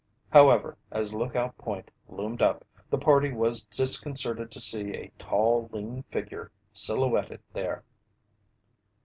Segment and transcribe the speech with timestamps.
[0.31, 6.01] However, as Lookout Point loomed up, the party was disconcerted to see a tall, lean
[6.09, 7.83] figure silhouetted there.